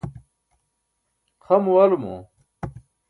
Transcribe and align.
xa 1.43 1.55
muwalumo 1.63 2.15